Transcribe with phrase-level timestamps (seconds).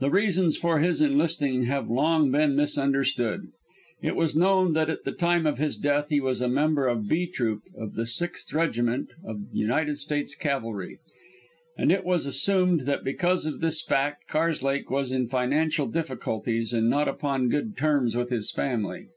[0.00, 3.46] The reasons for his enlisting have long been misunderstood.
[4.02, 7.08] It was known that at the time of his death he was a member of
[7.08, 10.98] B Troop of the Sixth Regiment of United States Cavalry,
[11.78, 16.90] and it was assumed that because of this fact Karslake was in financial difficulties and
[16.90, 19.08] not upon good terms with his family.